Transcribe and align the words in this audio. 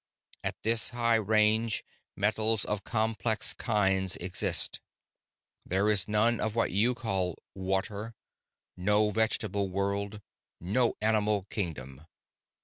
At 0.43 0.63
this 0.63 0.89
high 0.89 1.13
range, 1.17 1.83
metals 2.15 2.65
of 2.65 2.83
complex 2.83 3.53
kinds 3.53 4.17
exist. 4.17 4.79
There 5.63 5.91
is 5.91 6.07
none 6.07 6.39
of 6.39 6.55
what 6.55 6.71
you 6.71 6.95
call 6.95 7.35
water, 7.53 8.15
no 8.75 9.11
vegetable 9.11 9.69
world, 9.69 10.19
no 10.59 10.95
animal 11.03 11.43
kingdom. 11.51 12.07